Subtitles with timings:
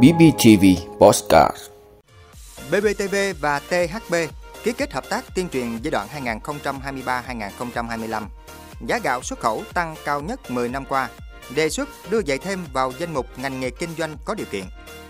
[0.00, 0.64] BBTV
[0.98, 1.56] Postcard
[2.70, 4.14] BBTV và THB
[4.62, 6.08] ký kết hợp tác tuyên truyền giai đoạn
[6.42, 8.22] 2023-2025.
[8.86, 11.08] Giá gạo xuất khẩu tăng cao nhất 10 năm qua.
[11.54, 14.64] Đề xuất đưa dạy thêm vào danh mục ngành nghề kinh doanh có điều kiện.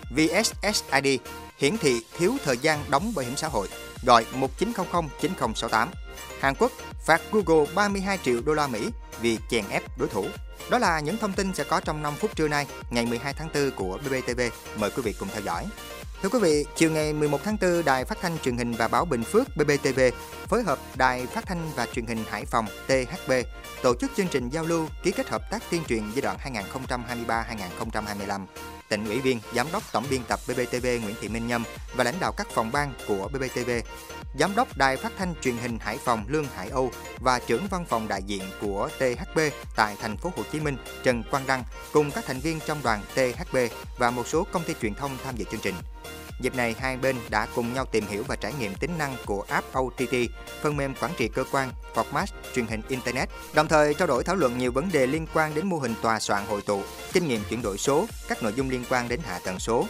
[0.09, 1.19] VSSID
[1.57, 3.67] hiển thị thiếu thời gian đóng bảo hiểm xã hội,
[4.05, 5.89] gọi 1900 9068.
[6.39, 6.71] Hàn Quốc
[7.05, 8.89] phạt Google 32 triệu đô la Mỹ
[9.21, 10.25] vì chèn ép đối thủ.
[10.69, 13.49] Đó là những thông tin sẽ có trong 5 phút trưa nay, ngày 12 tháng
[13.53, 14.41] 4 của BBTV.
[14.77, 15.65] Mời quý vị cùng theo dõi.
[16.21, 19.05] Thưa quý vị, chiều ngày 11 tháng 4, Đài Phát thanh Truyền hình và Báo
[19.05, 19.99] Bình Phước BBTV
[20.47, 23.31] phối hợp Đài Phát thanh và Truyền hình Hải Phòng THB
[23.83, 26.37] tổ chức chương trình giao lưu ký kết hợp tác tuyên truyền giai đoạn
[27.27, 28.45] 2023-2025
[28.89, 31.63] tỉnh ủy viên, giám đốc tổng biên tập BBTV Nguyễn Thị Minh Nhâm
[31.95, 33.71] và lãnh đạo các phòng ban của BBTV,
[34.39, 37.85] giám đốc đài phát thanh truyền hình Hải Phòng Lương Hải Âu và trưởng văn
[37.89, 39.39] phòng đại diện của THB
[39.75, 43.01] tại thành phố Hồ Chí Minh Trần Quang Đăng cùng các thành viên trong đoàn
[43.15, 43.57] THB
[43.97, 45.75] và một số công ty truyền thông tham dự chương trình.
[46.39, 49.45] Dịp này, hai bên đã cùng nhau tìm hiểu và trải nghiệm tính năng của
[49.49, 50.13] app OTT,
[50.61, 52.25] phần mềm quản trị cơ quan, format,
[52.55, 55.67] truyền hình Internet, đồng thời trao đổi thảo luận nhiều vấn đề liên quan đến
[55.67, 56.81] mô hình tòa soạn hội tụ,
[57.13, 59.85] kinh nghiệm chuyển đổi số, các nội dung liên quan đến hạ tầng số,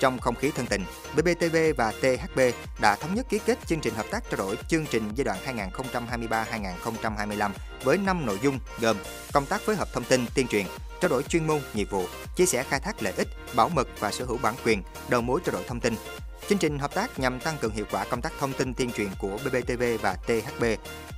[0.00, 0.84] trong không khí thân tình,
[1.16, 2.40] BBTV và THB
[2.80, 5.70] đã thống nhất ký kết chương trình hợp tác trao đổi chương trình giai đoạn
[5.82, 7.50] 2023-2025
[7.84, 8.96] với 5 nội dung gồm
[9.32, 10.66] công tác phối hợp thông tin, tuyên truyền,
[11.00, 12.04] trao đổi chuyên môn, nghiệp vụ,
[12.36, 15.40] chia sẻ khai thác lợi ích, bảo mật và sở hữu bản quyền, đầu mối
[15.44, 15.94] trao đổi thông tin.
[16.48, 19.08] Chương trình hợp tác nhằm tăng cường hiệu quả công tác thông tin tuyên truyền
[19.18, 20.64] của BBTV và THB,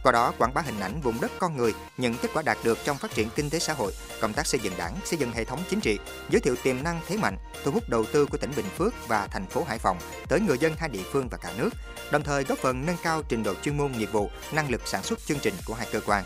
[0.03, 2.79] qua đó quảng bá hình ảnh vùng đất con người, những kết quả đạt được
[2.85, 5.45] trong phát triển kinh tế xã hội, công tác xây dựng đảng, xây dựng hệ
[5.45, 5.98] thống chính trị,
[6.31, 9.27] giới thiệu tiềm năng thế mạnh, thu hút đầu tư của tỉnh Bình Phước và
[9.27, 9.98] thành phố Hải Phòng
[10.29, 11.70] tới người dân hai địa phương và cả nước,
[12.13, 15.03] đồng thời góp phần nâng cao trình độ chuyên môn nghiệp vụ, năng lực sản
[15.03, 16.25] xuất chương trình của hai cơ quan.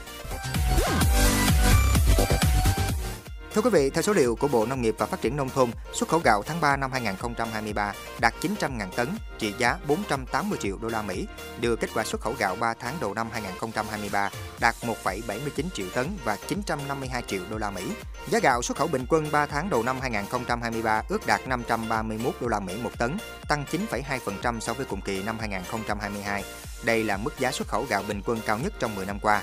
[3.55, 5.71] Thưa quý vị, theo số liệu của Bộ Nông nghiệp và Phát triển Nông thôn,
[5.93, 10.89] xuất khẩu gạo tháng 3 năm 2023 đạt 900.000 tấn, trị giá 480 triệu đô
[10.89, 11.27] la Mỹ,
[11.61, 16.07] đưa kết quả xuất khẩu gạo 3 tháng đầu năm 2023 đạt 1,79 triệu tấn
[16.25, 17.83] và 952 triệu đô la Mỹ.
[18.31, 22.49] Giá gạo xuất khẩu bình quân 3 tháng đầu năm 2023 ước đạt 531 đô
[22.49, 23.17] la Mỹ một tấn,
[23.49, 26.45] tăng 9,2% so với cùng kỳ năm 2022.
[26.85, 29.43] Đây là mức giá xuất khẩu gạo bình quân cao nhất trong 10 năm qua.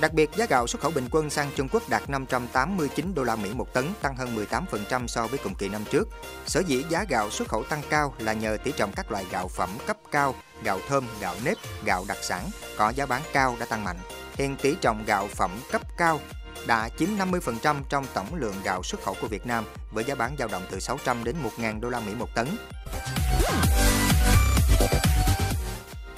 [0.00, 3.36] Đặc biệt, giá gạo xuất khẩu bình quân sang Trung Quốc đạt 589 đô la
[3.36, 4.46] Mỹ một tấn, tăng hơn
[4.90, 6.08] 18% so với cùng kỳ năm trước.
[6.46, 9.48] Sở dĩ giá gạo xuất khẩu tăng cao là nhờ tỷ trọng các loại gạo
[9.48, 10.34] phẩm cấp cao,
[10.64, 13.98] gạo thơm, gạo nếp, gạo đặc sản có giá bán cao đã tăng mạnh.
[14.34, 16.20] Hiện tỷ trọng gạo phẩm cấp cao
[16.66, 20.36] đã chiếm 50% trong tổng lượng gạo xuất khẩu của Việt Nam với giá bán
[20.38, 22.46] dao động từ 600 đến 1.000 đô la Mỹ một tấn.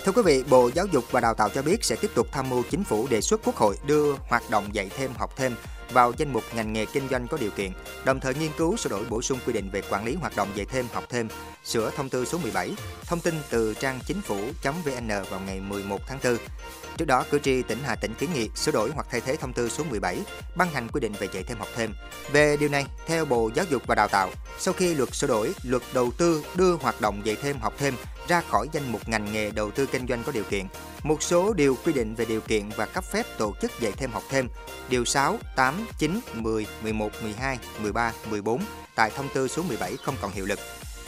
[0.04, 2.50] Thưa quý vị, Bộ Giáo dục và Đào tạo cho biết sẽ tiếp tục tham
[2.50, 5.54] mưu chính phủ đề xuất Quốc hội đưa hoạt động dạy thêm học thêm
[5.92, 7.72] vào danh mục ngành nghề kinh doanh có điều kiện,
[8.04, 10.48] đồng thời nghiên cứu sửa đổi bổ sung quy định về quản lý hoạt động
[10.54, 11.28] dạy thêm học thêm,
[11.64, 12.72] sửa thông tư số 17,
[13.06, 16.36] thông tin từ trang chính phủ.vn vào ngày 11 tháng 4.
[16.96, 19.52] Trước đó, cử tri tỉnh Hà Tĩnh kiến nghị sửa đổi hoặc thay thế thông
[19.52, 20.18] tư số 17,
[20.56, 21.94] ban hành quy định về dạy thêm học thêm.
[22.32, 25.52] Về điều này, theo Bộ Giáo dục và Đào tạo, sau khi luật sửa đổi,
[25.62, 27.94] luật đầu tư đưa hoạt động dạy thêm học thêm
[28.28, 30.66] ra khỏi danh mục ngành nghề đầu tư kinh doanh có điều kiện.
[31.02, 34.10] Một số điều quy định về điều kiện và cấp phép tổ chức dạy thêm
[34.10, 34.48] học thêm,
[34.88, 38.60] điều 6, 8, 9, 10, 11, 12, 13, 14
[38.94, 40.58] tại thông tư số 17 không còn hiệu lực.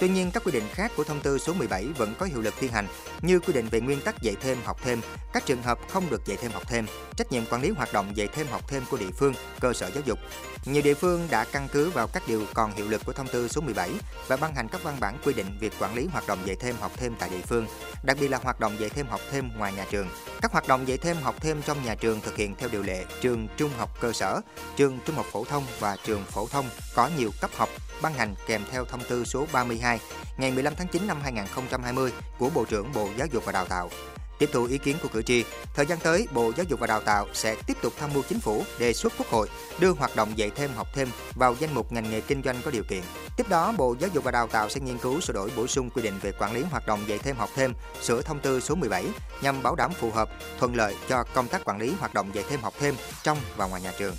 [0.00, 2.54] Tuy nhiên, các quy định khác của thông tư số 17 vẫn có hiệu lực
[2.60, 2.87] thi hành,
[3.26, 5.00] như quy định về nguyên tắc dạy thêm học thêm,
[5.32, 8.16] các trường hợp không được dạy thêm học thêm, trách nhiệm quản lý hoạt động
[8.16, 10.19] dạy thêm học thêm của địa phương, cơ sở giáo dục.
[10.64, 13.48] Nhiều địa phương đã căn cứ vào các điều còn hiệu lực của thông tư
[13.48, 13.91] số 17
[14.28, 16.76] và ban hành các văn bản quy định việc quản lý hoạt động dạy thêm
[16.81, 17.66] học thêm tại địa phương,
[18.03, 20.08] đặc biệt là hoạt động dạy thêm học thêm ngoài nhà trường.
[20.43, 23.04] Các hoạt động dạy thêm học thêm trong nhà trường thực hiện theo điều lệ
[23.20, 24.41] trường trung học cơ sở,
[24.76, 27.69] trường trung học phổ thông và trường phổ thông có nhiều cấp học
[28.03, 30.00] ban hành kèm theo thông tư số 32
[30.38, 33.91] ngày 15 tháng 9 năm 2020 của Bộ trưởng Bộ Giáo dục và Đào tạo.
[34.38, 35.44] Tiếp thu ý kiến của cử tri,
[35.75, 38.41] thời gian tới, Bộ Giáo dục và Đào tạo sẽ tiếp tục tham mưu chính
[38.41, 39.49] phủ đề xuất Quốc hội
[39.81, 42.71] đưa hoạt động dạy thêm học thêm vào danh mục ngành nghề kinh doanh có
[42.71, 43.03] điều kiện.
[43.37, 45.91] Tiếp đó, Bộ Giáo dục và Đào tạo sẽ nghiên cứu sửa đổi bổ sung
[45.91, 48.75] quy định về quản lý hoạt động dạy thêm học thêm, sửa thông tư số
[48.75, 49.05] 17
[49.43, 52.44] nhằm bảo đảm phù hợp, thuận lợi cho công tác quản lý hoạt động dạy
[52.49, 54.14] thêm học thêm trong và ngoài nhà trường.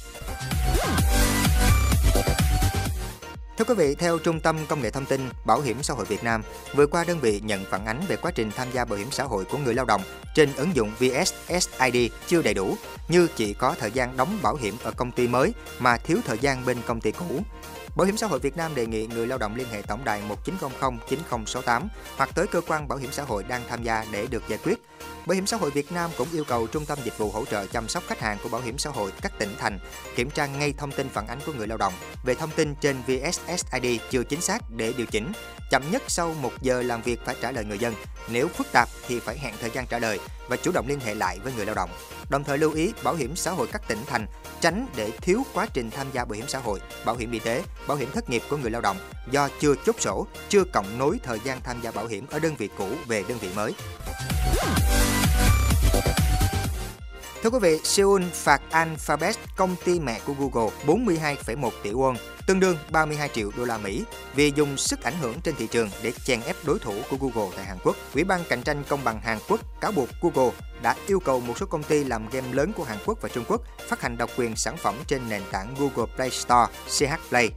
[3.57, 6.23] Thưa quý vị, theo Trung tâm Công nghệ Thông tin Bảo hiểm xã hội Việt
[6.23, 6.43] Nam,
[6.75, 9.23] vừa qua đơn vị nhận phản ánh về quá trình tham gia bảo hiểm xã
[9.23, 10.01] hội của người lao động
[10.35, 12.75] trên ứng dụng VSSID chưa đầy đủ,
[13.09, 16.37] như chỉ có thời gian đóng bảo hiểm ở công ty mới mà thiếu thời
[16.37, 17.41] gian bên công ty cũ.
[17.97, 20.21] Bảo hiểm xã hội Việt Nam đề nghị người lao động liên hệ tổng đài
[20.21, 24.43] 1900 9068 hoặc tới cơ quan bảo hiểm xã hội đang tham gia để được
[24.47, 24.81] giải quyết.
[25.25, 27.67] Bảo hiểm xã hội Việt Nam cũng yêu cầu Trung tâm Dịch vụ hỗ trợ
[27.67, 29.79] chăm sóc khách hàng của Bảo hiểm xã hội các tỉnh thành
[30.15, 31.93] kiểm tra ngay thông tin phản ánh của người lao động
[32.25, 35.31] về thông tin trên VSSID chưa chính xác để điều chỉnh.
[35.71, 37.93] Chậm nhất sau 1 giờ làm việc phải trả lời người dân.
[38.29, 41.15] Nếu phức tạp thì phải hẹn thời gian trả lời và chủ động liên hệ
[41.15, 41.89] lại với người lao động.
[42.29, 44.25] Đồng thời lưu ý bảo hiểm xã hội các tỉnh thành
[44.61, 47.63] tránh để thiếu quá trình tham gia bảo hiểm xã hội, bảo hiểm y tế,
[47.87, 48.97] bảo hiểm thất nghiệp của người lao động
[49.31, 52.55] do chưa chốt sổ, chưa cộng nối thời gian tham gia bảo hiểm ở đơn
[52.57, 53.73] vị cũ về đơn vị mới.
[57.43, 62.15] Thưa quý vị, Seoul phạt Alphabet, công ty mẹ của Google, 42,1 tỷ won,
[62.47, 64.03] tương đương 32 triệu đô la Mỹ,
[64.35, 67.55] vì dùng sức ảnh hưởng trên thị trường để chèn ép đối thủ của Google
[67.55, 67.95] tại Hàn Quốc.
[68.13, 70.51] Ủy ban cạnh tranh công bằng Hàn Quốc cáo buộc Google
[70.81, 73.43] đã yêu cầu một số công ty làm game lớn của Hàn Quốc và Trung
[73.47, 77.51] Quốc phát hành độc quyền sản phẩm trên nền tảng Google Play Store, CH Play.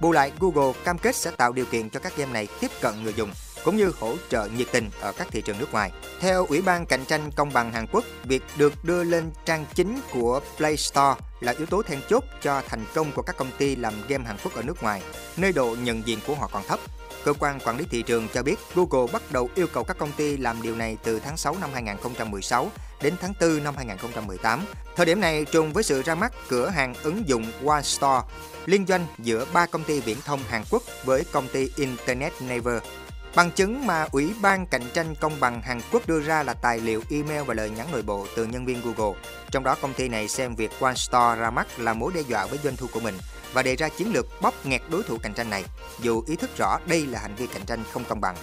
[0.00, 3.02] Bù lại, Google cam kết sẽ tạo điều kiện cho các game này tiếp cận
[3.02, 3.30] người dùng
[3.68, 5.92] cũng như hỗ trợ nhiệt tình ở các thị trường nước ngoài.
[6.20, 10.00] Theo Ủy ban Cạnh tranh Công bằng Hàn Quốc, việc được đưa lên trang chính
[10.12, 13.76] của Play Store là yếu tố then chốt cho thành công của các công ty
[13.76, 15.02] làm game Hàn Quốc ở nước ngoài,
[15.36, 16.78] nơi độ nhận diện của họ còn thấp.
[17.24, 20.12] Cơ quan quản lý thị trường cho biết Google bắt đầu yêu cầu các công
[20.12, 22.70] ty làm điều này từ tháng 6 năm 2016
[23.02, 24.64] đến tháng 4 năm 2018.
[24.96, 28.22] Thời điểm này trùng với sự ra mắt cửa hàng ứng dụng One Store,
[28.66, 32.82] liên doanh giữa ba công ty viễn thông Hàn Quốc với công ty Internet Naver
[33.38, 36.80] Bằng chứng mà Ủy ban Cạnh tranh Công bằng Hàn Quốc đưa ra là tài
[36.80, 39.20] liệu email và lời nhắn nội bộ từ nhân viên Google.
[39.50, 42.58] Trong đó công ty này xem việc OneStore ra mắt là mối đe dọa với
[42.64, 43.14] doanh thu của mình
[43.52, 45.64] và đề ra chiến lược bóp nghẹt đối thủ cạnh tranh này,
[46.00, 48.36] dù ý thức rõ đây là hành vi cạnh tranh không công bằng.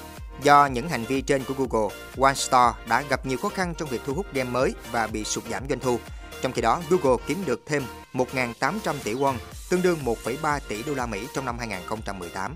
[0.44, 4.02] Do những hành vi trên của Google, OneStore đã gặp nhiều khó khăn trong việc
[4.06, 6.00] thu hút game mới và bị sụt giảm doanh thu.
[6.42, 7.84] Trong khi đó, Google kiếm được thêm
[8.14, 9.36] 1.800 tỷ won,
[9.70, 12.56] tương đương 1,3 tỷ đô la Mỹ trong năm 2018.